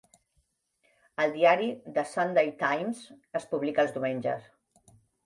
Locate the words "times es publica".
2.63-3.85